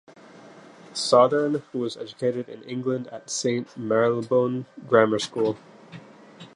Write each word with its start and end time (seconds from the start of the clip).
Sothern 0.95 1.61
was 1.73 1.95
educated 1.95 2.49
in 2.49 2.63
England 2.63 3.05
at 3.09 3.29
Saint 3.29 3.77
Marylebone 3.77 4.65
Grammar 4.87 5.19
School. 5.19 5.59